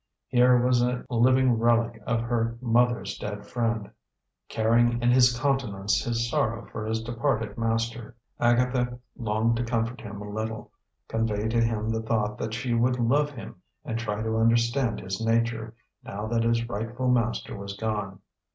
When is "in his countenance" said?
4.99-6.01